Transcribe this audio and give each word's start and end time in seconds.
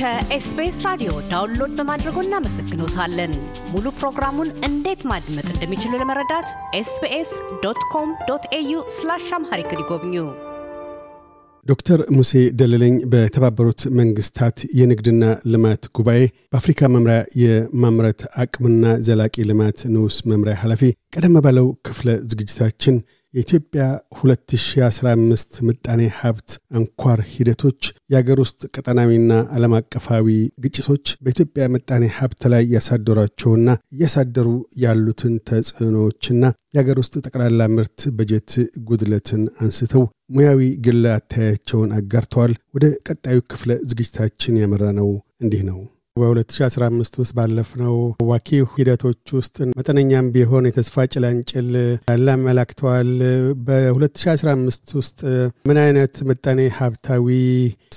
ከ 0.00 0.30
SBS 0.30 0.76
ራዲዮ 0.86 1.10
download 1.30 1.72
በማድረጎ 1.78 2.18
እናመሰግኖታለን። 2.22 3.32
ሙሉ 3.72 3.86
ፕሮግራሙን 3.98 4.50
እንዴት 4.68 5.00
ማድመጥ 5.10 5.44
እንደሚችሉ 5.50 5.92
ለመረዳት 6.00 6.46
SBS 6.78 7.30
dot 7.64 7.80
com 7.92 8.08
dot 8.28 8.44
au 8.58 8.78
slash 8.96 9.26
Amharic 9.38 9.72
ይጎብኙ። 9.74 10.14
ዶክተር 11.66 12.00
ሙሴ 12.16 12.32
ደለለኝ 12.60 12.94
በተባበሩት 13.12 13.82
መንግስታት 13.98 14.58
የንግድና 14.78 15.24
ልማት 15.52 15.82
ጉባኤ 15.98 16.22
በአፍሪካ 16.52 16.90
መምሪያ 16.94 17.18
የማምረት 17.42 18.22
አቅምና 18.42 18.96
ዘላቂ 19.08 19.44
ልማት 19.50 19.80
ንዑስ 19.94 20.18
መምሪያ 20.32 20.56
ኃላፊ፣ 20.62 20.82
ቀደም 21.16 21.36
ባለው 21.46 21.68
ክፍለ 21.88 22.08
ዝግጅታችን 22.32 22.96
የኢትዮጵያ 23.34 23.82
2015 24.20 25.58
ምጣኔ 25.66 26.00
ሀብት 26.16 26.48
አንኳር 26.76 27.20
ሂደቶች፣ 27.30 27.80
የአገር 28.10 28.38
ውስጥ 28.42 28.60
ቀጠናዊና 28.74 29.32
ዓለም 29.56 29.74
አቀፋዊ 29.78 30.26
ግጭቶች 30.64 31.04
በኢትዮጵያ 31.22 31.66
ምጣኔ 31.74 32.06
ሀብት 32.16 32.42
ላይ 32.52 32.64
ያሳደሯቸውና 32.74 33.66
እያሳደሩ 33.94 34.48
ያሉትን 34.84 35.36
ተጽዕኖዎችና 35.50 36.42
የአገር 36.74 36.98
ውስጥ 37.02 37.14
ጠቅላላ 37.24 37.62
ምርት 37.76 38.00
በጀት 38.16 38.50
ጉድለትን 38.88 39.44
አንስተው 39.62 40.04
ሙያዊ 40.30 40.60
ግለ 40.84 41.04
አታያቸውን 41.14 41.94
አጋርተዋል። 41.98 42.52
ወደ 42.76 42.86
ቀጣዩ 43.08 43.38
ክፍለ 43.52 43.70
ዝግጅታችን 43.90 44.60
ያመራ 44.60 44.84
ነው 45.00 45.08
እንዲህ 45.40 45.64
ነው። 45.70 45.80
በ2015 46.20 47.18
ውስጥ 47.20 47.32
ባለፍነው 47.36 47.94
ዋኪ 48.30 48.48
ሂደቶች 48.74 49.32
ውስጥ 49.38 49.56
መጠነኛም 49.72 50.30
ቢሆን 50.34 50.68
የተስፋ 50.68 51.04
ጭላንጭል 51.12 51.68
ያላመላክተዋል። 52.10 53.10
በ2015 53.66 54.94
ውስጥ 55.00 55.20
ምን 55.68 55.80
አይነት 55.84 56.14
ምጣኔ 56.30 56.60
ሀብታዊ 56.78 57.28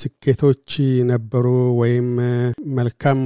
ስኬቶች 0.01 0.67
ነበሩ 1.11 1.45
ወይም 1.81 2.09
መልካም 2.77 3.19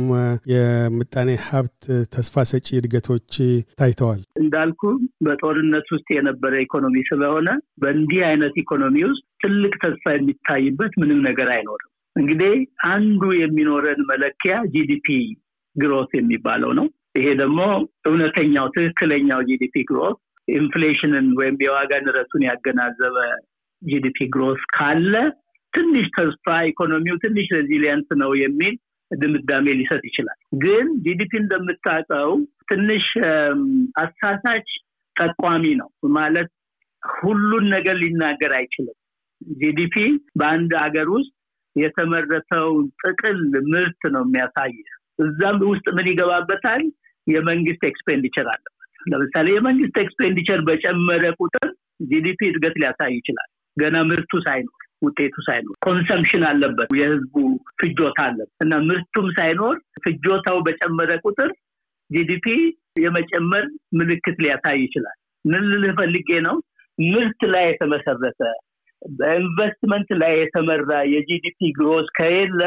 የምጣኔ 0.53 1.29
ሀብት 1.47 1.79
ተስፋ 2.15 2.45
ሰጪ 2.51 2.67
እድገቶች 2.79 3.31
ታይተዋል? 3.79 4.21
እንዳልኩ 4.41 4.81
በጦርነት 5.25 5.87
ውስጥ 5.95 6.07
የነበረ 6.15 6.53
ኢኮኖሚ 6.65 6.95
ስለሆነ 7.09 7.47
በእንዲህ 7.81 8.23
አይነት 8.29 8.55
ኢኮኖሚ 8.63 8.97
ውስጥ 9.09 9.23
ትልቅ 9.43 9.73
ተስፋ 9.83 10.05
የሚታይበት 10.13 10.93
ምንም 11.01 11.21
ነገር 11.27 11.49
አይኖርም። 11.55 11.91
እንግዲህ 12.17 12.53
አንዱ 12.91 13.21
የሚኖረን 13.39 13.99
መለኪያ 14.11 14.53
ጂዲፒ 14.73 15.07
ግሮት 15.75 16.11
የሚባለው 16.17 16.71
ነው። 16.79 16.87
ይሄ 17.17 17.27
ደግሞ 17.41 17.59
እውነተኛው 18.09 18.65
ትክክለኛው 18.75 19.39
GDP 19.49 19.75
growth 19.89 20.17
inflation 20.47 21.13
ን 21.13 21.27
ወይም 21.39 21.55
የዋጋ 21.65 21.93
ንረቱን 22.05 22.43
ያገናዘበ 22.47 23.17
GDP 23.81 24.19
growth 24.35 24.61
ካለ 24.75 25.13
ትንሽ 25.73 26.05
ተስፋ 26.15 26.55
ኢኮኖሚው 26.69 27.15
ትንሽ 27.23 27.47
resilience 27.57 28.09
ነው 28.21 28.31
የሚል 28.41 28.75
ድምዳሜ 29.11 29.65
ሊሰጥ 29.79 30.01
ይችላል። 30.09 30.37
ግን 30.63 30.87
GDP 31.05 31.31
እንደምታውቀው 31.41 32.31
ትንሽ 32.71 33.05
አሳሳች 34.01 34.69
ጠቋሚ 35.15 35.65
ነው 35.81 35.89
ማለት 36.17 36.49
ሁሉን 37.03 37.65
ነገር 37.75 37.95
ሊናገር 38.01 38.51
አይችልም። 38.57 38.97
GDP 39.59 39.95
በአንድ 40.39 40.71
ሀገር 40.83 41.07
ውስጥ 41.15 41.31
የተመረተው 41.77 42.69
ጥቅል 43.03 43.37
ምርት 43.71 44.01
ነው 44.15 44.23
የሚያሳይ። 44.27 44.73
እዛም 45.19 45.59
ውስጥ 45.69 45.87
ምን 45.97 46.09
ይገባበታል? 46.11 46.81
የመንግስት 47.27 47.81
expenditure 47.89 48.47
አለበት። 48.51 48.73
ለምሳሌ 49.11 49.47
የመንግስት 49.53 49.95
expenditure 50.03 50.59
በጨመረ 50.67 51.23
ቁጥር 51.41 51.67
GDP 52.09 52.39
እድገት 52.49 52.75
ሊያሳይ 52.81 53.13
ይችላል። 53.17 53.49
ገና 53.77 53.97
ምርቱ 54.09 54.31
ሳይኖር 54.45 54.75
ውጤቱ 55.01 55.35
ሳይኖር 55.47 55.75
consumption 55.85 56.43
አለበት፣ 56.49 56.89
የህዝቡ 56.99 57.35
ፍጆታ 57.79 58.19
አለበት 58.27 58.63
እና 58.65 58.75
ምርቱም 58.87 59.27
ሳይኖር 59.37 59.75
ፍጆታው 60.05 60.57
በጨመረ 60.67 61.11
ቁጥር 61.25 61.51
GDP 62.09 62.45
የመጨመር 63.03 63.65
ምልክት 63.99 64.37
ሊያሳይ 64.43 64.77
ይችላል። 64.85 65.17
ምን 65.45 65.63
ልልህ 65.71 65.93
ፈልጌ 65.99 66.29
ነው? 66.47 66.55
ምርት 66.97 67.41
ላይ 67.53 67.65
የተመሰረተ 67.67 68.39
በኢንቨስትመንት 69.01 70.09
ላይ 70.21 70.33
የተመራ 70.37 70.91
የ 71.13 71.32
GDP 71.32 71.59
growth 71.77 72.07
ከሌለ 72.17 72.61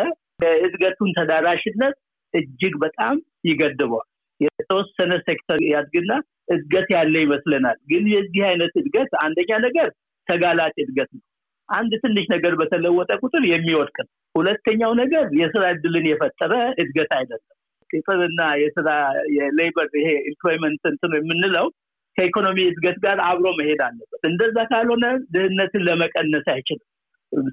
የእድገቱን 0.45 1.11
ተደራሽነት 1.19 1.97
እጅግ 2.35 2.75
በጣም 2.85 3.17
ይገድበዋል። 3.49 4.07
የተወሰነ 4.41 5.13
ሴክተር 5.27 5.61
ያድግና 5.71 6.13
እድገት 6.55 6.89
ያለ 6.95 7.15
ይመስለናል። 7.25 7.79
ግን 7.91 8.05
የዚህ 8.13 8.43
አይነት 8.51 8.73
እድገት 8.81 9.11
አንደኛ 9.25 9.59
ነገር 9.67 9.89
ተጋላጭ 10.29 10.75
እድገት 10.85 11.11
ነው። 11.17 11.25
አንድ 11.69 11.93
ትንሽ 12.03 12.27
ነገር 12.33 12.53
በተለወጠ 12.61 13.11
ቁጥር 13.23 13.43
የሚወድቅ 13.51 13.97
ነው። 14.03 14.11
ሁለተኛው 14.35 14.93
ነገር 15.03 15.25
የስራ 15.41 15.65
እድልን 15.75 16.07
የፈጠረ 16.11 16.53
እድገት 16.83 17.11
አይደለም። 17.19 17.57
ቅጥርና 17.91 18.43
የስራ 18.63 18.89
የ 19.37 19.52
labor 19.52 19.89
ይሄ 20.01 20.09
employment 20.31 20.83
እንትን 20.93 21.15
የምንለው 21.19 21.67
ከኢኮኖሚ 22.17 22.59
እድገት 22.67 22.97
ጋር 23.05 23.19
አብሮ 23.29 23.47
መሄድ 23.59 23.81
አለበት። 23.87 24.23
እንደዛ 24.31 24.57
ካልሆነ 24.71 25.05
ድህነትን 25.35 25.85
ለመቀነስ 25.89 26.47
አይችልም። 26.55 26.87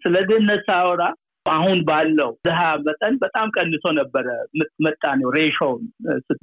ስለ 0.04 0.16
ድህነት 0.30 0.62
ሳወራ 0.70 1.04
አሁን 1.46 1.80
ባለው 1.90 2.32
ድሃ 2.46 2.60
መጠን 2.86 3.14
በጣም 3.22 3.48
ቀንሶ 3.56 3.86
ነበረ። 4.00 4.28
መጣኔው 4.86 5.30
ሬሾውን 5.38 5.84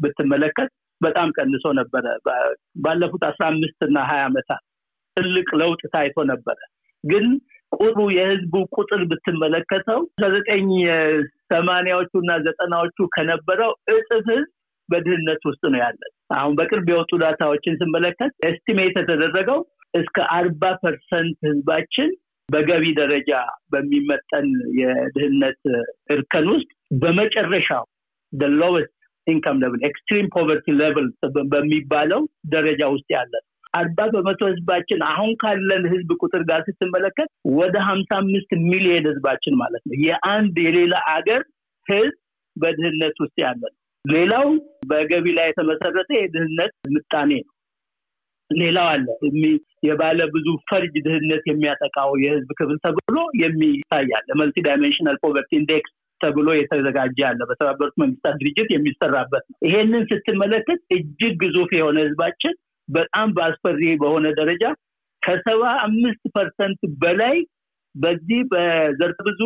ብትመለከት 0.04 0.70
በጣም 1.00 1.28
ቀንሶ 1.36 1.72
ነበረ። 1.80 2.06
ባለፉት 2.84 3.24
አስራ 3.30 3.44
አምስት 3.52 3.80
እና 3.88 3.98
ሀያ 4.10 4.22
ዓመታት 4.28 4.62
ትልቅ 5.16 5.48
ለውጥ 5.60 5.82
ታይቶ 5.94 6.16
ነበረ። 6.32 6.58
ግን 7.04 7.26
ቁጥሩ 7.72 8.00
የህዝቡ 8.16 8.54
ቁጥር 8.76 9.00
ብትመለከተው 9.10 10.00
ከዘጠኝ 10.20 10.68
ሰማንያዎቹ 11.50 12.12
እና 12.22 12.32
ዘጠናዎቹ 12.46 13.06
ከነበረው 13.16 13.72
እጥፍ 13.92 14.28
ህዝብ 14.28 14.48
በድህነት 14.88 15.42
ውስጥ 15.50 15.62
ነው 15.72 15.80
ያለን። 15.80 16.12
አሁን 16.30 16.54
በቅርብ 16.58 16.86
የወጡ 16.90 17.12
data 17.22 17.45
ዎችን 17.45 17.78
ስመለከት 17.80 18.32
estimate 18.48 18.94
የተደረገው 19.00 19.58
እስከ 19.94 20.18
አርባ 20.36 20.62
percent 20.82 21.38
ህዝባችን 21.48 22.08
በገቢ 22.48 22.84
ደረጃ 22.98 23.30
በሚመዘን 23.72 24.48
የድህነት 24.80 25.60
እርከን 26.14 26.46
ውስጥ 26.54 26.70
በመጨረሻው 27.02 27.84
lowest 28.56 28.92
income 29.26 29.60
level 29.62 29.82
extreme 29.88 30.26
poverty 30.34 30.66
level 30.80 31.06
በሚባለው 31.52 32.22
ደረጃ 32.54 32.82
ውስጥ 32.94 33.08
ያለን 33.14 33.44
አርባ 33.74 34.00
በመቶ 34.14 34.40
ህዝባችን 34.50 35.00
አሁን 35.08 35.30
ካለን 35.40 35.84
ህዝብ 35.92 36.10
ቁጥር 36.22 36.42
ጋር 36.50 36.60
ስትመለከት 36.66 37.28
ወደ 37.54 37.76
ሀምሳ 37.86 38.10
አምስት 38.20 38.50
ሚሊዮን 38.66 39.08
ህዝባችን 39.10 39.54
ማለት 39.62 39.82
ነው። 39.88 39.96
የአንድ 40.04 40.58
የሌላ 40.66 40.94
አገር 41.14 41.42
ህዝብ 41.86 42.14
በድህነት 42.56 43.16
ውስጥ 43.24 43.36
ያለን 43.42 43.74
ሌላው 44.04 44.46
በገቢ 44.86 45.26
ላይ 45.36 45.46
የተመሰረተ 45.48 46.10
የድህነት 46.16 46.72
ምጣኔ 46.94 47.30
ነው። 47.40 47.50
ሌላው 48.50 48.86
አለ 48.90 49.06
የባለ 49.86 50.20
ብዙ 50.34 50.48
ፈርጅ 50.68 50.94
ድህነት 51.04 51.44
የሚያጠቃው 51.50 52.10
የህዝብ 52.22 52.50
ክፍል 52.58 52.76
ተብሎ 52.84 53.16
የሚታይ 53.42 54.26
multidimensional 54.40 55.16
poverty 55.22 55.50
index 55.60 55.92
ተብሎ 56.20 56.48
የተዘጋጀ 56.56 57.18
አለ 57.28 57.40
በተባበሩት 57.48 57.96
መንግስታት 58.02 58.36
ድርጅት 58.40 58.68
የሚሰራበት 58.74 59.44
ነው። 59.48 59.56
ይሄንን 59.66 60.04
ስትመለከት 60.10 60.80
እጅግ 60.96 61.34
ግዙፍ 61.42 61.70
የሆነ 61.78 61.98
ህዝባችን 62.06 62.54
በጣም 62.88 63.28
በአስፈሪ 63.36 63.82
በሆነ 64.02 64.26
ደረጃ 64.40 64.64
ከሰባ 65.22 65.62
አምስት 65.84 66.24
percent 66.34 66.80
በላይ 67.02 67.36
በዚህ 67.94 68.40
በዘርፈ 68.52 69.18
ብዙ 69.28 69.42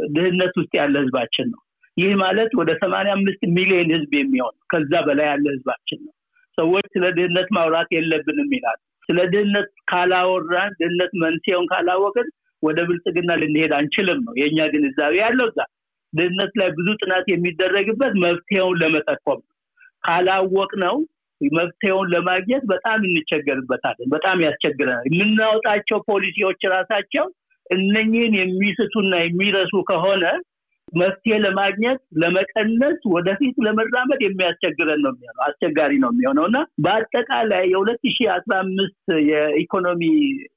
ድህነት 0.00 0.54
ውስጥ 0.60 0.72
ያለ 0.80 0.94
ህዝባችን 1.02 1.46
ነው። 1.52 1.60
ይህ 1.96 2.12
ማለት 2.20 2.50
ወደ 2.58 2.70
ሰማንያ 2.82 3.12
አምስት 3.16 3.42
ሚሊዮን 3.56 3.90
ህዝብ 3.94 4.12
የሚሆን 4.18 4.54
ከዛ 4.72 4.92
በላይ 5.06 5.26
ያለ 5.30 5.44
ህዝባችን 5.54 6.00
ነው። 6.06 6.12
ሰዎች 6.58 6.86
ስለ 6.94 7.04
ድህነት 7.16 7.48
ማውራት 7.56 7.90
የለብንም 7.96 8.50
ይላል። 8.56 8.78
ስለ 9.08 9.18
ድህነት 9.32 9.68
ካላወራን፣ 9.90 10.72
ድህነት 10.80 11.12
መንስኤውን 11.22 11.66
ካላወቅን 11.72 12.28
ወደ 12.62 12.78
ብልጽግና 12.88 13.30
ልንሄድ 13.40 13.72
አንችልም 13.78 14.18
ነው 14.26 14.34
የእኛ 14.40 14.66
ግንዛቤ 14.74 15.14
ያለው 15.22 15.46
እዛ። 15.50 15.58
ድህነት 16.12 16.52
ላይ 16.60 16.68
ብዙ 16.78 16.88
ጥናት 17.00 17.26
የሚደረግበት 17.32 18.14
መፍትሄውን 18.24 18.78
ለመጠቆም 18.82 19.40
ካላወቅ 20.04 20.72
ነው 20.84 20.96
መፍትሄውን 21.40 22.08
ለማግኘት 22.12 22.64
በጣም 22.72 22.98
እንቸገርበታለን። 23.08 24.08
በጣም 24.12 24.38
ያስቸግረናል። 24.44 25.06
የምናወጣቸው 25.12 25.98
ፖሊሲዎች 26.10 26.60
ራሳቸው 26.74 27.24
እነኚህን 27.70 28.34
የሚስቱና 28.38 29.12
የሚረሱ 29.22 29.74
ከሆነ 29.90 30.24
መፍትሄ 30.92 31.34
ለማግኘት 31.44 32.00
ለመቀነስ 32.22 32.98
ወደፊት 33.14 33.56
ለመራመድ 33.66 34.20
የሚያስቸግረን 34.24 35.00
ነው 35.04 35.12
የሚሆነው። 35.12 35.42
አስቸጋሪ 35.46 35.92
ነው 36.02 36.10
የሚሆነው 36.12 36.46
እና 36.50 36.58
በአጠቃላይ 36.84 37.64
የሁለት 37.72 38.02
ሺህ 38.10 38.28
አስራ 38.34 38.54
አምስት 38.64 38.98
የኢኮኖሚ 39.30 40.02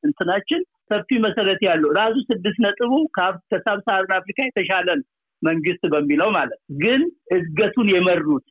እንትናችን 0.08 0.62
ሰፊ 0.92 1.20
መሰረት 1.26 1.62
ያለው 1.68 1.92
ራሱ 2.00 2.16
ስድስት 2.28 2.60
ነጥቡ 2.66 2.92
ከሳብሳሃርን 3.18 4.14
አፍሪካ 4.18 4.40
የተሻለ 4.46 4.88
ነው 5.00 5.06
መንግስት 5.42 5.84
በሚለው 5.94 6.30
ማለት 6.36 6.60
ግን 6.84 7.02
እድገቱን 7.36 7.88
የመሩት 7.94 8.46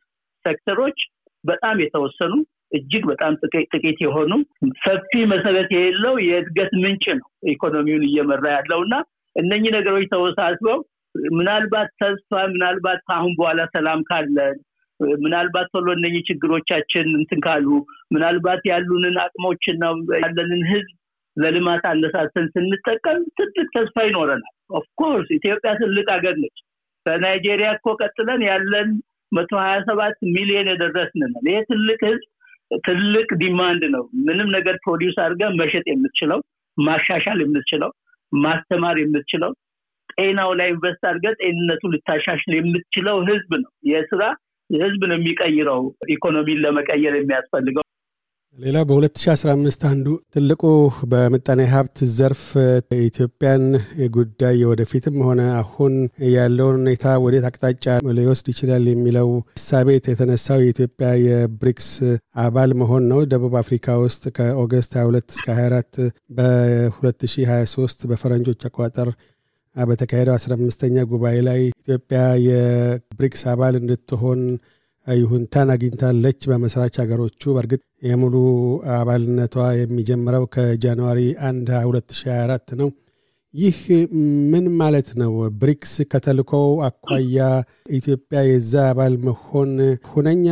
ሴክተሮች 0.44 0.98
በጣም 1.44 1.76
የተወሰኑ 1.82 2.32
እጅግ 2.76 3.04
በጣም 3.10 3.32
ጥቂት 3.72 3.98
የሆኑ 4.04 4.32
ሰፊ 4.84 5.12
መሰረት 5.32 5.68
የሌለው 5.74 6.14
የእድገት 6.26 6.72
ምንጭ 6.82 7.04
ነው 7.18 7.28
ኢኮኖሚውን 7.52 8.04
እየመራ 8.08 8.44
ያለው 8.56 8.80
እና 8.86 8.94
እነኚህ 9.36 9.70
ነገሮች 9.76 10.06
ተወሳስበው 10.12 10.78
ምናልባት 11.34 11.90
ተስፋ 12.00 12.32
ምናልባት 12.52 13.00
ከአሁን 13.08 13.32
በኋላ 13.38 13.60
ሰላም 13.74 14.00
ካለን 14.08 14.56
ምናልባት 15.20 15.66
ቶሎ 15.74 15.88
እነኚህ 15.96 16.22
ችግሮቻችን 16.28 17.06
እንትን 17.18 17.40
ካሉ 17.46 17.68
ምናልባት 18.14 18.62
ያሉንን 18.70 19.16
አቅሞችና 19.24 19.82
ያለንን 20.22 20.62
ህዝብ 20.70 20.92
ለልማት 21.36 21.84
አነሳሰን 21.90 22.46
ስንጠቀም 22.54 23.22
ትልቅ 23.38 23.66
ተስፋ 23.76 23.96
ይኖረናል። 24.06 24.52
of 24.78 24.91
course 24.91 25.28
ኢትዮጵያ 25.38 25.70
ትልቅ 25.80 26.06
ሀገር 26.14 26.36
ነች። 26.42 26.58
ከናይጄሪያ 27.06 27.70
እኮ 27.76 27.96
ቀጥለን 28.02 28.42
ያለን 28.48 28.90
መቶ 29.32 29.52
ሀያ 29.62 29.76
ሰባት 29.88 30.16
ሚሊዮን 30.34 30.70
የደረስንናል። 30.72 31.44
ይሄ 31.50 31.58
ትልቅ 31.70 32.00
ህዝብ 32.08 32.22
ትልቅ 32.84 33.28
demand 33.42 33.82
ነው። 33.94 34.04
ምንም 34.28 34.48
ነገር 34.56 34.76
produce 34.84 35.16
አድርገን 35.24 35.58
መሸጥ 35.60 35.84
የምትችለው 35.90 36.38
ማሻሻል 36.78 37.38
የምትችለው 37.42 37.90
ማስተማር 38.32 38.96
የምትችለው 39.00 39.50
ጤናው 40.18 40.50
ላይ 40.58 40.68
invest 40.74 41.02
አድርገህ 41.10 41.34
ጤንነቱ 41.42 41.92
ልታሻሽል 41.94 42.54
የምትችለው 42.56 43.18
ህዝብ 43.30 43.50
ነው። 43.62 43.70
የስራ 43.90 44.22
ህዝብ 44.70 45.02
ነው 45.10 45.16
የሚቀይረው 45.18 45.82
ኢኮኖሚን 46.14 46.62
ለመቀየር 46.64 47.16
የሚያስፈልገው። 47.16 47.84
ሌላው 48.58 48.84
በ2015 48.88 49.84
አንዱ 49.88 50.04
ትልቁ 50.34 50.60
በምጣኔ 51.12 51.60
ሀብት 51.72 51.96
ዘርፍ 52.12 52.42
የኢትዮጵያን 52.92 53.64
ጉዳይ 54.14 54.58
ወደፊትም 54.70 55.16
ሆነ 55.26 55.40
አሁን 55.56 55.94
ያለውን 56.34 56.78
ሁኔታ 56.80 57.14
ወዴት 57.24 57.46
አቅጣጫ 57.48 57.86
ሊወስድ 58.18 58.48
ይችላል 58.52 58.84
የሚለው 58.90 59.30
ሳቤ 59.64 59.96
የተነሳው 59.98 60.62
የኢትዮጵያ 60.62 61.08
የብሪክስ 61.24 61.88
አባል 62.44 62.72
መሆን 62.82 63.04
ነው። 63.12 63.20
ደቡብ 63.32 63.56
አፍሪካ 63.62 63.96
ውስጥ 64.04 64.24
ከኦገስት 64.38 64.94
22 64.98 65.36
እስከ 65.36 65.48
24 65.58 66.00
በ2023 66.38 68.08
በፈረንጆች 68.10 68.62
አቆጣጠር 68.66 69.10
በተካሄደው 69.76 70.34
15ኛ 70.38 70.96
ጉባኤ 71.10 71.36
ላይ 71.48 71.60
ኢትዮጵያ 71.74 72.18
የብሪክስ 72.46 73.42
አባል 73.52 73.74
እንድትሆን 73.80 74.40
ይሁንታን 75.06 75.70
አግኝታለች 75.72 76.40
በመስራች 76.50 76.94
ሀገሮቹ። 77.02 77.42
በእርግጥ 77.56 77.80
የሙሉ 78.06 78.36
አባልነቷ 78.94 79.56
የሚጀምረው 79.78 80.44
ከጃንዋሪ 80.54 81.20
1 81.48 81.72
2024 81.78 82.76
ነው። 82.80 82.90
ይህ 83.54 83.76
ምን 84.52 84.64
ማለት 84.78 85.08
ነው? 85.20 85.32
ብሪክስ 85.58 85.92
ከተልኮው 86.12 86.64
አኳያ 86.86 87.36
ኢትዮጵያ 87.98 88.38
የዛ 88.46 88.72
አባል 88.88 89.14
መሆን 89.26 89.70
ሁነኛ 90.10 90.46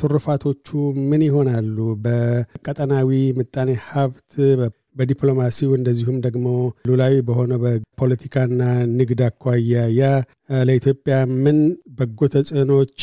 ትሩፋቶቹ 0.00 0.66
ምን 1.10 1.22
ይሆናሉ? 1.28 1.76
በቀጠናዊ 2.04 3.08
ምጣኔ 3.38 3.70
ሀብት 3.86 4.34
በዲፕሎማሲው 4.96 5.70
እንደዚሁም 5.78 6.18
ደግሞ 6.26 6.46
ሉላዊ 6.88 7.14
በሆነ 7.28 7.52
በፖለቲካና 7.62 8.60
ንግድ 8.98 9.20
አኳያ 9.28 9.84
ያ 9.98 10.04
ለኢትዮጵያ 10.68 11.16
ምን 11.44 11.58
በጎ 11.98 12.28
ተጽዕኖዎች 12.34 13.00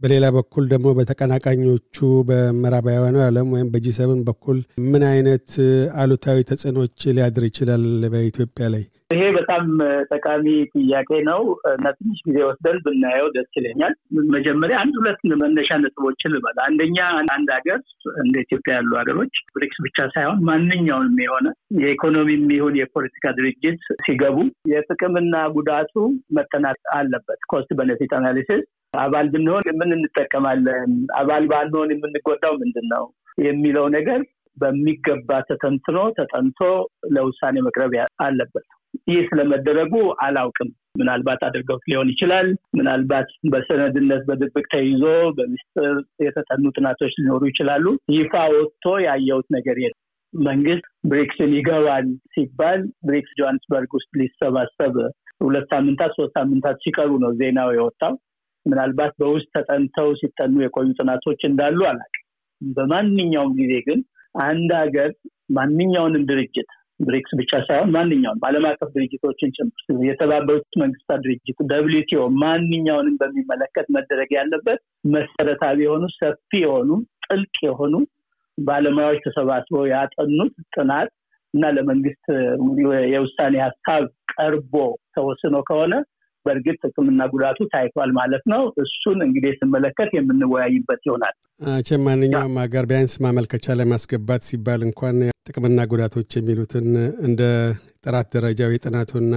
በሌላ 0.00 0.26
በኩል 0.36 0.64
ደግሞ 0.68 0.88
በተቀናቃኞቹ 0.98 1.96
በምዕራባውያኑ 2.28 3.16
ዓለም 3.24 3.50
ወይም 3.54 3.68
በ 3.72 3.86
G7 3.96 4.20
በኩል 4.28 4.58
ምን 4.92 5.02
አይነት 5.10 5.48
አሉታዊ 6.02 6.38
ተጽዕኖች 6.50 6.96
ሊያድር 7.16 7.44
ይችላል 7.48 7.84
በኢትዮጵያ 8.12 8.68
ላይ? 8.74 8.84
ይሄ 9.10 9.22
በጣም 9.36 9.64
ጠቃሚ 10.10 10.44
ጥያቄ 10.74 11.10
ነው 11.28 11.40
እና 11.70 11.86
ትንሽ 11.96 12.18
ጊዜ 12.26 12.38
ወስደን 12.48 12.76
ብናየው 12.84 13.28
ደስ 13.36 13.48
ይለኛል። 13.58 13.94
መጀመሪያ 14.34 14.76
አንድ 14.82 14.94
ሁለት 15.00 15.20
መነሻ 15.40 15.78
ነጥቦችን 15.82 16.32
ልበል። 16.34 16.58
አንደኛ 16.66 16.98
አንድ 17.34 17.48
ሀገር 17.56 17.80
እንደ 18.22 18.34
ኢትዮጵያ 18.44 18.74
ያሉ 18.78 18.92
ሀገሮች 19.00 19.34
BRICS 19.56 19.78
ብቻ 19.86 19.98
ሳይሆን 20.14 20.38
ማንኛውንም 20.48 21.18
የሆነ 21.24 21.46
የኢኮኖሚ 21.82 22.30
የሚሆን 22.36 22.76
የፖለቲካ 22.80 23.34
ድርጅት 23.38 23.80
ሲገቡ 24.06 24.38
የጥቅምና 24.72 25.34
ጉዳቱ 25.56 25.94
መጠናት 26.38 26.80
አለበት። 26.96 27.40
cost 27.50 27.72
benefit 27.80 28.14
analysis 28.18 28.62
አባል 28.94 29.26
ብንሆን 29.32 29.66
ምን 29.80 29.90
እንጠቀማለን፣ 29.96 30.92
አባል 31.18 31.44
ባንሆን 31.50 31.92
የምንጎዳው 31.94 32.54
ምንድን 32.62 32.86
ነው 32.92 33.04
የሚለው 33.44 33.86
ነገር 33.96 34.20
በሚገባ 34.56 35.30
ተተንትኖ 35.48 35.98
ተጠንቶ 36.16 36.58
ለውሳኔ 37.14 37.56
መቅረብ 37.66 37.92
አለበት። 38.24 38.66
ይህ 39.08 39.20
ስለመደረጉ 39.28 39.92
አላውቅም። 40.24 40.70
ምናልባት 41.00 41.40
አድርገውት 41.46 41.84
ሊሆን 41.90 42.08
ይችላል። 42.12 42.46
ምናልባት 42.78 43.28
በሰነድነት 43.52 44.22
በድብቅ 44.28 44.64
ተይዞ 44.72 45.02
በሚስጥር 45.36 45.92
የተጠኑ 46.24 46.64
ጥናቶች 46.76 47.12
ሊኖሩ 47.18 47.42
ይችላሉ። 47.50 47.84
ይፋ 48.16 48.34
ወጥቶ 48.54 48.94
ያየሁት 49.06 49.48
ነገር 49.56 49.78
የለም። 49.84 49.98
መንግስት 50.34 50.84
ብሪክስን 51.10 51.52
ይገባል 51.56 52.04
ሲባል 52.34 52.80
ብሪክስ 53.06 53.32
ጆሃንስበርግ 53.38 53.92
ውስጥ 53.98 54.10
ሊሰባሰብ 54.20 54.96
ሁለት 55.40 55.66
ሳምንታት 55.72 56.12
ሶስት 56.18 56.34
ሳምንታት 56.38 56.76
ሲቀሩ 56.84 57.10
ነው 57.22 57.30
ዜናው 57.38 57.70
የወጣው። 57.76 58.14
ምናልባት 58.66 59.12
በውስጥ 59.20 59.48
ተጠንተው 59.56 60.08
ሲጠኑ 60.20 60.56
የቆዩ 60.62 60.88
ጥናቶች 60.98 61.40
እንዳሉ 61.48 61.78
አላውቅም። 61.90 62.26
በማንኛውም 62.60 63.52
ጊዜ 63.60 63.72
ግን 63.86 64.00
አንድ 64.44 64.70
ሀገር 64.80 65.10
ማንኛውንም 65.56 66.26
ድርጅት 66.28 66.68
BRICS 67.00 67.32
ብቻ 67.40 67.52
ሳይሆን 67.66 67.90
ማንኛውንም 67.94 68.42
ዓለም 68.48 68.64
አቀፍ 68.70 68.88
ድርጅቶችን 68.96 69.52
ጭምር 69.56 70.02
የተባበሩት 70.08 70.76
መንግስታት 70.82 71.20
ድርጅት 71.24 71.58
WTO 71.70 72.22
ማንኛውንም 72.42 73.14
በሚመለከት 73.20 73.86
መደረግ 73.96 74.30
ያለበት 74.38 74.80
መሰረታዊ 75.14 75.78
የሆኑ 75.86 76.04
ሰፊ 76.16 76.60
የሆኑ 76.64 76.90
ጥልቅ 77.26 77.56
የሆኑ 77.68 77.94
ባለሙያዎች 78.58 79.20
ተሰባስበው 79.26 79.84
ያጠኑት 79.92 80.54
ጥናት 80.74 81.10
እና 81.54 81.66
ለመንግስት 81.76 82.24
የውሳኔ 83.12 83.54
ሀሳብ 83.66 84.02
ቀርቦ 84.34 84.74
ተወስኖ 85.14 85.56
ከሆነ 85.68 85.94
በእርግጥ 86.46 86.78
ጥቅምና 86.84 87.22
ጉዳቱ 87.32 87.68
ታይቷል 87.72 88.10
ማለት 88.18 88.44
ነው። 88.52 88.62
እሱን 88.82 89.18
እንግዲህ 89.26 89.52
ስመለከት 89.60 90.10
የምንወያይበት 90.16 91.02
ይሆናል። 91.08 91.36
ቼም 91.86 92.04
ማንኛውም 92.06 92.58
ሀገር 92.62 92.84
ቢያንስ 92.90 93.14
ማመልከቻ 93.24 93.76
ለማስገባት 93.80 94.44
ሲባል 94.48 94.82
እንኳን 94.88 95.16
ጥቅምና 95.48 95.80
ጉዳቶች 95.92 96.30
የሚሉትን 96.36 96.88
እንደ 97.28 97.42
ጥራት 98.04 98.28
ደረጃው 98.34 98.70
የጥናቱና 98.72 99.34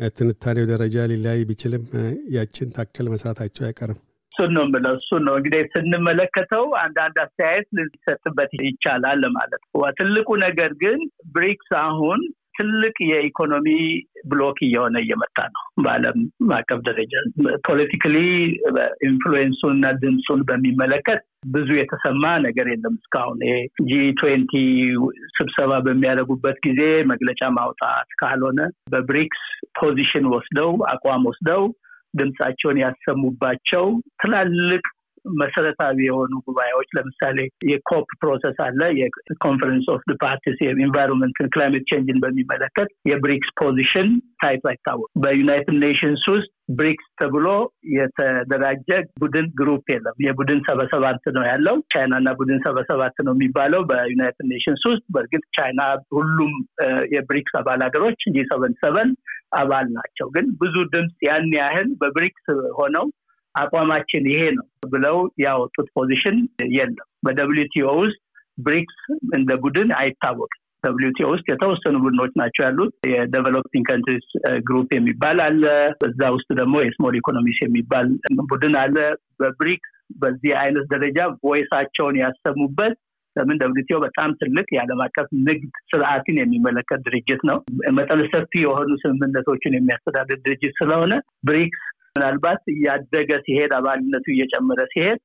የትንታኔው 0.00 0.66
ደረጃ 0.72 1.06
ሊለያይ 1.10 1.40
ቢችልም 1.48 1.84
ያችን 2.36 2.74
ታክል 2.76 3.08
መስራታቸው 3.12 3.64
አይቀርም። 3.68 4.00
እሱን 4.32 4.50
ነው 4.56 4.64
የምለው። 4.64 4.94
እሱን 4.98 5.22
ነው 5.26 5.34
እንግዲህ 5.38 5.60
ስንመለከተው 5.72 6.64
አንዳንድ 6.80 7.16
አስተያየት 7.22 7.68
ሊሰጥበት 7.78 8.50
ይቻላል 8.60 9.22
ማለት 9.36 9.62
ነው። 9.66 9.86
ትልቁ 9.98 10.28
ነገር 10.42 10.72
ግን 10.82 10.98
ብሪክስ 11.34 11.70
አሁን 11.82 12.20
ትልቅ 12.56 12.96
የኢኮኖሚ 13.08 13.68
bloc 14.28 14.58
እየሆነ 14.62 14.96
እየመጣ 15.02 15.38
ነው። 15.48 15.62
በዓለም 15.84 16.18
አቀፍ 16.56 16.80
ደረጃ 16.86 17.12
politically 17.66 18.16
influence 19.08 19.54
ኡን 19.54 19.74
እና 19.76 19.86
ድምፁን 20.02 20.40
በሚመለከት 20.48 21.20
ብዙ 21.48 21.68
የተሰማ 21.78 22.24
ነገር 22.46 22.68
የለም 22.72 22.94
እስካሁን። 23.00 23.40
G 23.88 23.92
twenty 24.20 24.54
ስብሰባ 25.36 25.72
በሚያደርጉበት 25.86 26.58
ጊዜ 26.66 26.80
መግለጫ 27.12 27.42
ማውጣት 27.58 28.08
ካልሆነ 28.22 28.60
በብሪክስ 28.92 29.42
position 29.80 30.26
ወስደው 30.34 30.72
አቋም 30.92 31.26
ወስደው 31.30 31.64
ድምፃቸውን 32.14 32.78
ያሰሙባቸው 32.82 33.84
ትላልቅ 34.20 34.84
መሰረታዊ 35.36 35.98
የሆኑ 36.06 36.32
ጉባኤዎች 36.46 36.88
ለምሳሌ 36.96 37.38
የ 37.70 37.85
COP 37.85 38.08
process 38.20 38.58
አለ። 38.66 38.80
የኮንፈረንስ 39.00 39.86
ኦፍ 39.94 40.02
ፓርቲስ 40.22 40.58
የኢንቫይሮንመንትን 40.64 41.50
ክላይሜት 41.54 41.86
ቼንጅን 41.90 42.20
በሚመለከት 42.24 42.90
የብሪክስ 43.10 43.50
position 43.60 44.08
ታይቶ 44.42 44.64
አይታወቅ። 44.72 45.08
በ 45.22 45.36
United 45.36 45.78
Nations 45.84 46.24
ውስጥ 46.34 46.48
ብሪክስ 46.76 47.06
ተብሎ 47.20 47.48
የተደራጀ 47.96 48.88
ቡድን 49.20 49.46
group 49.58 49.84
የለም። 49.92 50.16
የቡድን 50.26 50.60
ሰባ 50.68 50.92
ሰባት 50.92 51.26
ነው 51.36 51.44
ያለው። 51.46 51.76
ቻይና 51.92 52.14
እና 52.22 52.30
ቡድን 52.40 52.60
ሰባ 52.66 52.87
ሰባት 52.87 53.16
ነው 53.26 53.34
የሚባለው 53.34 53.82
በ 53.90 54.04
United 54.04 54.48
Nations 54.52 54.82
ውስጥ። 54.90 55.04
በእርግጥ 55.14 55.44
ቻይና 55.58 55.82
ሁሉም 56.16 56.52
የብሪክስ 57.14 57.54
አባል 57.60 57.82
ሀገሮች 57.86 58.20
G 58.34 58.44
seven 58.50 58.74
seven 58.82 59.10
አባል 59.56 59.86
ናቸው። 59.96 60.26
ግን 60.34 60.46
ብዙ 60.62 60.76
ድምፅ 60.92 61.14
ያን 61.26 61.48
ያህል 61.58 61.88
በብሪክስ 62.00 62.46
ሆነው 62.78 63.06
አቋማችን 63.56 64.28
ይሄ 64.30 64.42
ነው 64.56 64.64
ብለው 64.90 65.16
ያወጡት 65.44 65.88
position 65.96 66.36
የለም። 66.76 67.06
በ 67.26 67.51
WTO 67.51 67.88
ውስጥ 68.00 68.18
ብሪክስ 68.58 68.98
እንደ 69.34 69.50
ቡድን 69.62 69.90
አይታወቅም። 69.98 70.60
WTO 70.84 71.28
ውስጥ 71.32 71.46
የተወሰኑ 71.48 71.96
ቡድኖች 72.04 72.32
ናቸው 72.40 72.62
ያሉት። 72.66 72.92
የ 73.12 73.24
Developing 73.24 73.84
Countries 73.88 74.26
Group 74.66 74.88
የሚባል 74.96 75.38
አለ። 75.46 75.62
በዛ 76.00 76.30
ውስጥ 76.36 76.48
ደግሞ 76.60 76.76
የ 76.82 76.92
Small 76.92 77.16
Economies 77.20 77.58
የሚባል 77.62 78.08
ቡድን 78.50 78.76
አለ። 78.82 78.96
በብሪክስ 79.40 79.92
በዚህ 80.16 80.52
አይነት 80.60 80.86
ደረጃ 80.92 81.18
voice 81.42 81.68
ኣቸውን 81.68 82.16
ያሰሙበት 82.22 82.94
ለምን 83.36 83.58
WTO 83.60 83.96
በጣም 84.04 84.30
ትልቅ 84.40 84.66
የዓለም 84.72 85.00
አቀፍ 85.04 85.26
ንግድ 85.46 85.72
ስርዓትን 85.90 86.36
የሚመለከት 86.40 87.00
ድርጅት 87.06 87.42
ነው። 87.48 87.58
መጠነ 87.96 88.20
ሰፊ 88.32 88.52
የሆኑ 88.62 88.90
ስምምነቶችን 89.02 89.76
የሚያስተዳድር 89.76 90.38
ድርጅት 90.46 90.74
ስለሆነ 90.80 91.12
ብሪክስ 91.48 91.82
ምናልባት 92.16 92.62
እያደገ 92.72 93.30
ሲሄድ 93.44 93.72
አባልነቱ 93.78 94.26
እየጨመረ 94.32 94.80
ሲሄድ 94.92 95.20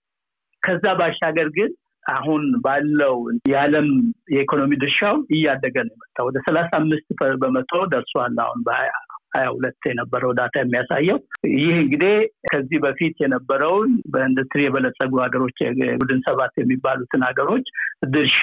ከዛ 0.63 0.85
ባሻገር 0.99 1.47
ግን 1.55 1.71
አሁን 2.11 2.43
ባለው 2.63 3.15
የዓለም 3.51 3.87
የኢኮኖሚ 4.33 4.71
ድርሻው 4.81 5.15
እያደገ 5.35 5.75
ነው 5.87 5.95
የመጣ 5.95 6.17
ወደ 6.27 6.37
ሰላሳ 6.47 6.71
አምስት 6.79 7.07
በመቶ 7.41 7.71
ደርሷል። 7.91 8.37
አሁን 8.45 8.61
በሀያ 8.67 8.91
ሀያ 9.35 9.47
ሁለት 9.53 9.83
የነበረው 9.89 10.31
ዳታ 10.39 10.55
የሚያሳየው 10.61 11.19
ይህ 11.55 11.75
እንግዲህ 11.77 12.15
ከዚህ 12.49 12.79
በፊት 12.85 13.15
የነበረውን 13.23 13.91
በኢንዱስትሪ 14.13 14.61
የበለጸጉ 14.65 15.13
ሀገሮች 15.23 15.57
የቡድን 15.83 16.21
ሰባት 16.27 16.53
የሚባሉትን 16.61 17.23
ሀገሮች 17.29 17.67
ድርሻ 18.15 18.41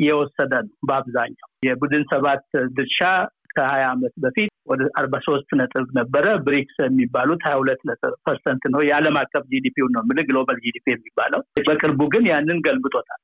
የወሰደ 0.00 0.52
ነው። 0.64 0.74
በአብዛኛው 0.88 1.48
የቡድን 1.66 2.04
ሰባት 2.12 2.44
ድርሻ 2.76 3.00
ከሀያ 3.58 3.84
ዓመት 3.92 4.14
በፊት 4.22 4.50
ወደ 4.68 4.82
አርባ 5.00 5.16
ሶስት 5.26 5.50
ነጥብ 5.60 5.86
ነበረ። 5.98 6.26
ብሪክስ 6.46 6.76
የሚባሉት 6.84 7.40
ሀያ 7.46 7.56
ሁለት 7.60 7.80
percent 8.26 8.64
ነው። 8.74 8.82
የዓለም 8.88 9.16
አቀፍ 9.22 9.44
GDP 9.52 9.69
ውን 9.69 9.92
ነው 9.96 10.02
የምልህ 10.04 10.26
global 10.28 10.58
GDP 10.66 10.86
የሚባለው። 10.92 11.40
በቅርቡ 11.68 12.00
ግን 12.14 12.26
ያንን 12.32 12.60
ገልብጦታል። 12.66 13.20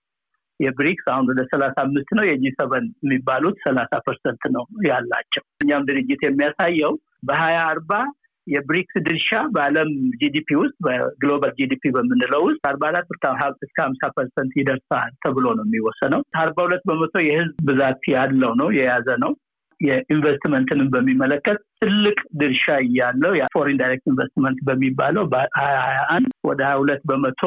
የብሪክስ 0.60 1.06
አሁን 1.12 1.28
ወደ 1.30 1.40
ሰላሳ 1.52 1.76
አምስት 1.84 2.10
ነው። 2.18 2.24
የ 2.26 2.44
G 2.44 2.52
seven 2.58 2.84
የሚባሉት 3.04 3.56
ሰላሳ 3.64 3.92
percent 4.06 4.44
ነው 4.56 4.64
ያላቸው። 4.88 5.42
እኛም 5.62 5.86
ድርጅት 5.88 6.20
የሚያሳየው 6.24 6.92
በሀያ 7.28 7.58
አርባ 7.70 7.92
የብሪክስ 8.46 8.94
ድርሻ 9.06 9.28
በዓለም 9.52 9.90
GDP 10.20 10.48
ውስጥ 10.60 10.74
በ 10.86 11.03
global 11.03 11.52
GDP 11.60 11.92
በምንለው 11.94 12.42
ውስጥ 12.48 12.60
አርባ 12.70 12.82
አራት 12.90 13.06
እስከ 13.66 13.78
ሀምሳ 13.84 14.10
percent 14.16 14.52
ይደርሳል 14.60 15.12
ተብሎ 15.24 15.46
ነው 15.58 15.64
የሚወሰነው። 15.66 16.20
አርባ 16.42 16.58
ሁለት 16.66 16.82
በመቶ 16.90 17.14
የህዝብ 17.26 17.56
ብዛት 17.70 18.04
ያለው 18.14 18.52
ነው 18.60 18.68
የያዘ 18.78 19.08
ነው። 19.24 19.32
የኢንቨስትመንትንም 19.80 20.88
በሚመለከት 20.92 21.58
ትልቅ 21.80 22.18
ድርሻ 22.40 22.66
እያለው 22.84 23.32
የ 23.38 23.48
foreign 23.48 23.80
direct 23.80 24.06
investment 24.12 24.58
በሚባለው 24.68 25.24
በሀያ 25.32 25.76
ሀያ 25.86 26.00
አንድ 26.14 26.30
ወደ 26.48 26.60
ሀያ 26.66 26.76
ሁለት 26.82 27.02
በመቶ 27.10 27.42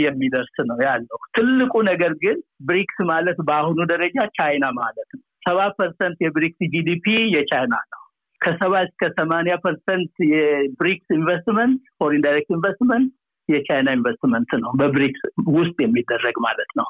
የሚደርስ 0.00 0.56
ነው 0.70 0.80
ያለው። 0.86 1.20
ትልቁ 1.36 1.82
ነገር 1.90 2.14
ግን 2.24 2.38
ብሪክስ 2.68 2.98
ማለት 3.12 3.38
በአሁኑ 3.48 3.78
ደረጃ 3.92 4.26
ቻይና 4.38 4.66
ማለት 4.78 5.08
ነው። 5.14 5.24
ሰባ 5.46 5.60
percent 5.78 6.18
የብሪክስ 6.24 6.60
GDP 6.74 7.06
የቻይና 7.34 7.74
ነው። 7.92 8.02
ከሰባ 8.40 8.74
እስከ 8.86 9.04
ሰማኒያ 9.16 9.54
percent 9.62 10.12
የብሪክስ 10.32 11.08
ኢንቨስትመንት 11.16 11.80
foreign 11.98 12.24
direct 12.26 12.52
investment 12.56 13.08
የቻይና 13.48 13.88
ኢንቨስትመንት 13.96 14.50
ነው 14.62 14.70
በብሪክስ 14.78 15.22
ውስጥ 15.54 15.76
የሚደረግ 15.84 16.36
ማለት 16.46 16.70
ነው። 16.78 16.86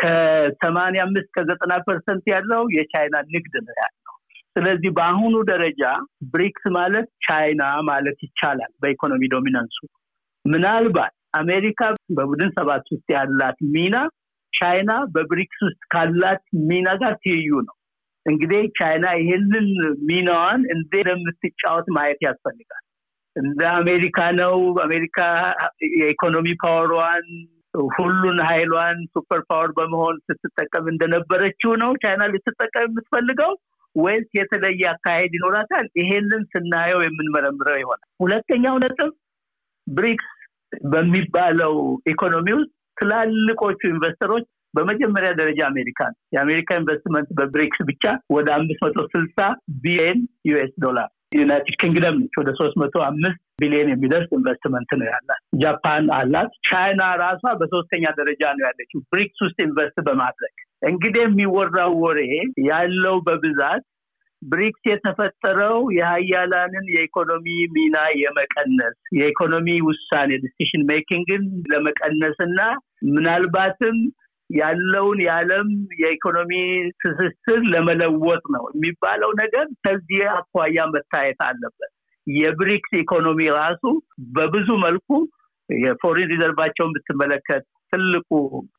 ከሰማኒያ 0.00 1.02
አምስት 1.06 1.28
ከዘጠና 1.36 1.72
percent 1.86 2.24
ያለው 2.32 2.62
የቻይና 2.76 3.16
ንግድ 3.28 3.54
ነው 3.60 3.74
ያለው። 3.80 3.97
ስለዚህ 4.58 4.90
በአሁኑ 4.90 5.34
ደረጃ 5.50 5.82
ብሪክስ 6.32 6.64
ማለት 6.76 7.08
ቻይና 7.26 7.62
ማለት 7.88 8.18
ይቻላል 8.26 8.72
በኢኮኖሚ 8.82 9.22
dominance 9.34 9.65
ኡ። 9.65 9.76
ምናልባት 10.44 11.14
አሜሪካ 11.38 11.80
በቡድን 12.16 12.50
ሰባት 12.56 12.84
ውስጥ 12.92 13.06
ያላት 13.14 13.58
ሚና 13.74 13.96
ቻይና 14.52 14.92
በብሪክስ 15.14 15.60
ውስጥ 15.66 15.80
ካላት 15.92 16.42
ሚና 16.68 16.88
ጋር 17.02 17.14
ትይዩ 17.24 17.50
ነው። 17.66 17.74
እንግዲህ 18.26 18.62
ቻይና 18.78 19.06
ይህንን 19.20 19.66
ሚናዋን 20.08 20.62
እንዴት 20.74 21.08
እንደምትጫወት 21.08 21.86
ማየት 21.96 22.20
ያስፈልጋል። 22.26 22.82
እንደ 23.36 23.60
አሜሪካ 23.80 24.18
ነው። 24.40 24.56
አሜሪካ 24.84 25.18
የኢኮኖሚ 25.98 26.48
power 26.64 26.96
ዋን 26.96 27.28
ሁሉን 27.96 28.38
ኃይሏን 28.48 28.98
super 29.12 29.40
power 29.48 29.70
በመሆን 29.76 30.16
ስትጠቀም 30.28 30.86
እንደነበረችው 30.92 31.72
ነው 31.82 31.90
ቻይና 32.02 32.22
ልትጠቀም 32.32 32.86
የምትፈልገው 32.86 33.52
ወይስ 33.98 34.26
የተለየ 34.38 34.82
አካሄድ 34.92 35.32
ይኖራታል? 35.38 35.86
ይሄንን 36.00 36.42
ስናየው 36.52 37.00
የምንመረምረው 37.04 37.78
ይሆናል። 37.80 38.08
ሁለተኛው 38.20 38.76
ነጥብ 38.84 39.10
ብሪክስ 39.86 40.28
በሚባለው 40.86 41.74
ኢኮኖሚ 42.12 42.48
ውስጥ 42.58 42.70
ትላልቆቹ 42.96 43.80
investor 43.90 44.27
ኦች 44.27 44.46
በመጀመሪያ 44.74 45.30
ደረጃ 45.32 45.60
አሜሪካ 45.66 46.00
ነው። 46.10 46.18
የአሜሪካ 46.34 46.76
ኢንቨስትመንት 46.80 47.28
በብሪክስ 47.38 47.80
ብቻ 47.90 48.04
ወደ 48.30 48.48
አምስት 48.56 48.80
መቶ 48.86 48.98
ስልሳ 49.14 49.38
ቢሊየን 49.82 50.18
US 50.50 50.72
ዶላር 50.84 51.08
ዩናይትድ 51.36 51.76
ኪንግደም 51.80 52.16
ነች 52.20 52.34
ወደ 52.40 52.50
ሶስት 52.60 52.76
መቶ 52.82 52.96
አምስት 53.06 53.40
ቢሊዮን 53.58 53.90
የሚደርስ 53.92 54.30
ኢንቨስትመንት 54.36 54.90
ነው 54.98 55.06
ያላት። 55.08 55.42
ጃፓን 55.62 56.06
አላት። 56.18 56.50
ቻይና 56.68 57.02
ራሷ 57.22 57.44
በሶስተኛ 57.60 58.04
ደረጃ 58.18 58.42
ነው 58.56 58.64
ያለችው 58.68 59.00
ብሪክስ 59.12 59.40
ውስጥ 59.46 59.58
invest 59.66 59.98
በማድረግ 60.08 60.56
እንግዲህ 60.88 61.22
የሚወራው 61.24 61.94
ወሬ 62.02 62.20
ያለው 62.68 63.16
በብዛት 63.26 63.84
ብሪክስ 64.42 64.82
የተፈጠረው 64.88 65.78
የሀያላንን 65.96 66.86
የኢኮኖሚ 66.94 67.46
ሚና 67.74 67.96
የመቀነስ 68.20 68.96
የኢኮኖሚ 69.18 69.68
ውሳኔ 69.88 70.30
decision 70.44 70.82
making 70.90 71.29
ን 71.29 71.42
ለመቀነስ 71.72 72.38
እና 72.46 72.60
ምናልባትም 73.10 73.96
ያለውን 74.50 75.18
የዓለም 75.24 75.68
የኢኮኖሚ 76.02 76.52
ትስስር 77.02 77.60
ለመለወጥ 77.72 78.44
ነው 78.54 78.64
የሚባለው 78.72 79.30
ነገር 79.42 79.66
ከዚህ 79.84 80.22
አኳያ 80.36 80.86
መታየት 80.94 81.40
አለበት። 81.48 81.92
የብሪክስ 82.36 82.92
ኢኮኖሚ 83.00 83.40
ራሱ 83.58 83.82
በብዙ 84.36 84.68
መልኩ 84.84 85.08
የ 85.68 85.82
foreign 85.82 86.30
reserve 86.32 86.59
ኣቸውን 86.59 86.94
ብትመለከት 86.96 87.62
ትልቁ 87.92 88.30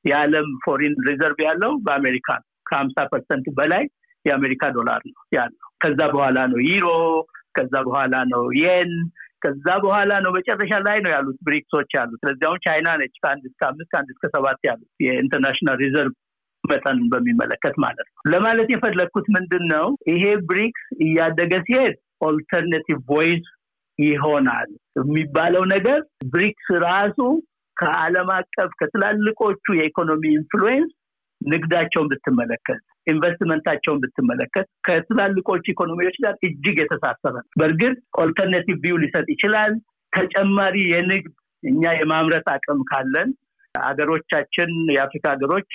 የዓለም 0.09 0.47
foreign 0.65 0.95
reserve 1.07 1.39
ያለው 1.47 1.71
በአሜሪካ 1.85 2.27
ነው። 2.39 2.47
ከሀምሳ 2.69 3.05
percent 3.11 3.45
በላይ 3.59 3.83
የአሜሪካ 4.25 4.63
ዶላር 4.75 5.01
ነው 5.09 5.21
ያለው። 5.37 5.67
ከዛ 5.83 5.99
በኋላ 6.13 6.39
ነው 6.51 6.59
ዩሮ፣ 6.67 6.87
ከዛ 7.57 7.73
በኋላ 7.87 8.15
ነው 8.33 8.43
የን፣ 8.59 8.91
ከዛ 9.43 9.67
በኋላ 9.83 10.11
ነው 10.23 10.31
መጨረሻ 10.37 10.71
ላይ 10.87 10.97
ነው 11.03 11.11
ያሉት 11.13 11.37
ብሪክሶች 11.47 11.91
ያሉት። 11.97 12.19
ስለዚህ 12.23 12.45
አሁን 12.47 12.59
ቻይና 12.65 12.89
ነች 13.01 13.15
ከአንድ 13.23 13.43
እስከ 13.49 13.61
አምስት 13.69 13.89
ከአንድ 13.93 14.09
እስከ 14.13 14.25
ሰባት 14.35 14.59
ያሉት 14.67 14.89
የ 15.05 15.15
international 15.15 15.77
reserve 15.83 16.13
መጠን 16.63 16.97
በሚመለከት 17.11 17.75
ማለት 17.83 18.07
ነው። 18.09 18.21
ለማለት 18.33 18.69
የፈለግኩት 18.73 19.27
ምንድን 19.35 19.63
ነው 19.73 19.85
ይሄ 20.11 20.23
ብሪክስ 20.49 20.85
እያደገ 21.05 21.53
ሲሄድ 21.67 21.95
alternative 22.21 22.97
voice 23.09 23.45
ይሆናል 23.99 24.69
የሚባለው 24.99 25.63
ነገር 25.73 25.99
ብሪክስ 26.33 26.67
ራሱ 26.85 27.17
ከዓለም 27.77 28.29
አቀፍ 28.35 28.71
ከትላልቆቹ 28.79 29.65
የኢኮኖሚ 29.77 30.23
influence 30.37 30.91
ንግዳቸውን 31.41 32.07
ብትመለከት 32.11 32.79
ኢንቨስትመንታቸውን 33.07 34.01
ብትመለከት 34.03 34.67
ከትላልቆቹ 34.87 35.63
ኢኮኖሚዎች 35.73 36.15
ጋር 36.23 36.33
እጅግ 36.47 36.77
የተሳሰረ 36.81 37.33
ነው። 37.37 37.45
በእርግጥ 37.59 37.93
alternative 38.23 38.77
view 38.83 38.97
ሊሰጥ 39.03 39.25
ይችላል። 39.33 39.73
ተጨማሪ 40.13 40.75
የንግድ 40.91 41.33
እኛ 41.63 41.91
የማምረት 41.95 42.47
አቅም 42.53 42.81
ካለን 42.91 43.29
ሀገሮቻችን 43.75 44.69
የአፍሪካ 44.95 45.25
ሀገሮች 45.33 45.69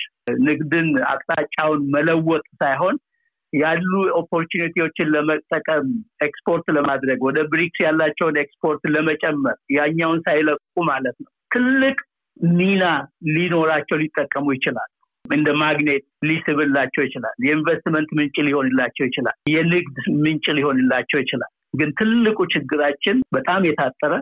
ንግድን 0.47 0.87
አቅጣጫውን 1.11 1.81
መለወጥ 1.95 2.45
ሳይሆን 2.61 2.95
ያሉ 3.55 3.91
opportunity 4.19 4.79
ዎችን 4.79 5.11
ለመጠቀም 5.13 5.87
ኤክስፖርት 6.25 6.65
ለማድረግ 6.77 7.19
ወደ 7.27 7.39
ብሪክስ 7.51 7.79
ያላቸውን 7.85 8.39
ኤክስፖርት 8.43 8.83
ለመጨመር 8.95 9.57
ያኛውን 9.75 10.19
ሳይለቁ 10.25 10.59
ማለት 10.89 11.17
ነው 11.23 11.31
ትልቅ 11.55 11.97
ሚና 12.53 12.83
ሊኖራቸው 13.35 13.99
ሊጠቀሙ 14.01 14.47
ይችላል። 14.55 14.89
እንደ 15.25 15.49
ማግኔት 15.61 16.03
ሊስብላቸው 16.27 17.03
ይችላል። 17.05 17.35
የኢንቨስትመንት 17.45 18.09
ምንጭ 18.17 18.35
ሊሆንላቸው 18.47 19.05
ይችላል። 19.07 19.35
የንግድ 19.53 19.95
ምንጭ 20.23 20.45
ሊሆንላቸው 20.57 21.19
ይችላል። 21.23 21.51
ግን 21.79 21.89
ትልቁ 21.99 22.39
ችግራችን 22.53 23.17
በጣም 23.35 23.61
የታጠረ 23.67 24.13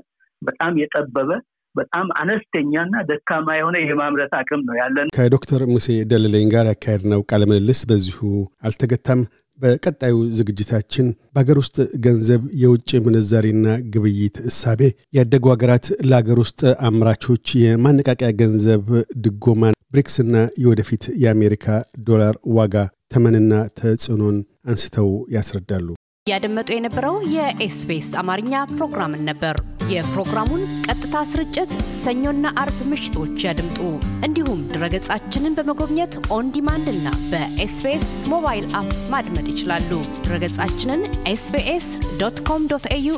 በጣም 0.41 0.73
የጠበበ 0.81 1.29
በጣም 1.75 2.07
አነስተኛና 2.21 2.95
ደካማ 3.09 3.55
የሆነ 3.57 3.77
የማምረት 3.83 4.33
አቅም 4.39 4.61
ነው 4.67 4.75
ያለን። 4.79 5.07
ከዶክተር 5.15 5.61
ሙሴ 5.71 5.87
ደለለኝ 6.11 6.45
ጋር 6.53 6.67
ያካሄድነው 6.71 7.23
ቃለ 7.29 7.43
ምልልስ 7.51 7.81
በዚሁ 7.89 8.19
አልተገታም። 8.63 9.21
በቀጣዩ 9.59 10.15
ዝግጅታችን 10.37 11.05
በሀገር 11.33 11.57
ውስጥ 11.61 11.75
ገንዘብ 12.05 12.41
የውጭ 12.61 12.91
ምንዛሪና 13.05 13.65
ግብይት 13.93 14.37
እሳቤ 14.49 14.81
ያደጉ 15.17 15.45
ሀገራት 15.53 15.87
ለሀገር 16.09 16.39
ውስጥ 16.43 16.61
አምራቾች 16.87 17.45
የማነቃቂያ 17.61 18.29
ገንዘብ 18.41 18.85
ድጎማን፣ 19.23 19.77
ብሪክስና 19.93 20.35
የወደፊት 20.61 21.03
የአሜሪካ 21.23 21.65
ዶላር 22.07 22.37
ዋጋ 22.57 22.75
ተመንና 23.07 23.51
ተጽዕኖን 23.79 24.37
አንስተው 24.67 25.09
ያስረዳሉ። 25.35 25.87
እያደመጡ 26.27 26.69
የነበረው 26.73 27.15
የ 27.33 27.64
SBS 27.64 28.09
አማርኛ 28.19 28.53
ፕሮግራምን 28.71 29.23
ነበር። 29.29 29.55
የፕሮግራሙን 29.91 30.61
ቀጥታ 30.85 31.15
ስርጭት 31.31 31.71
ሰኞና 31.97 32.45
አርብ 32.61 32.77
ምሽቶች 32.91 33.45
ያድምጡ። 33.45 33.79
እንዲሁም 34.27 34.59
ድረገጻችንን 34.71 35.55
በመጎብኘት 35.57 36.15
on 36.35 36.51
demand 36.55 36.87
እና 36.93 37.07
በ 37.31 37.62
SBS 37.62 38.07
mobile 38.33 38.67
app 38.79 38.91
ማድመጥ 39.13 39.45
ይችላሉ። 39.53 39.91
ድረገጻችንን 40.25 41.03
SBS 41.33 41.89
dot 42.21 42.39
com 42.49 42.67
dot 42.73 42.87
au 42.97 43.09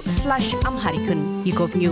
Amharic 0.65 1.09
ን 1.09 1.21
ይጎብኙ። 1.45 1.85